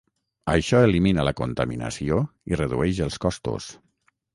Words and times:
Això 0.53 0.79
elimina 0.85 1.27
la 1.29 1.35
contaminació 1.41 2.21
i 2.53 2.61
redueix 2.67 3.07
els 3.11 3.23
costos. 3.29 3.75